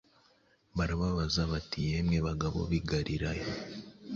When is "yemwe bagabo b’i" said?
1.89-2.81